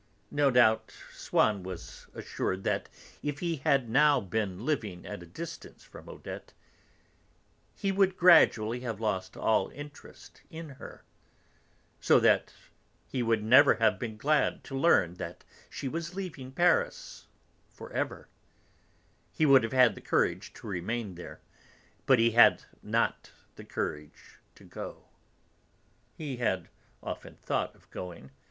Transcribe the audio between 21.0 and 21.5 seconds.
there;